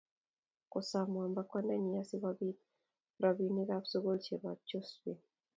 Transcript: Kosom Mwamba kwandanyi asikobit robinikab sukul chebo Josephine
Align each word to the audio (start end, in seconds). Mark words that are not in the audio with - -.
Kosom 0.71 1.05
Mwamba 1.13 1.41
kwandanyi 1.49 1.89
asikobit 2.03 2.57
robinikab 3.21 3.83
sukul 3.91 4.17
chebo 4.23 4.49
Josephine 4.69 5.23